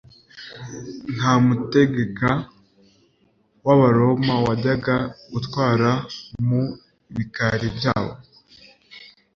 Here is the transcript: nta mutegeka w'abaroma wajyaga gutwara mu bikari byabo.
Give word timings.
nta 1.15 1.33
mutegeka 1.45 2.29
w'abaroma 3.65 4.35
wajyaga 4.45 4.95
gutwara 5.31 5.91
mu 6.47 6.61
bikari 7.15 7.67
byabo. 7.77 8.13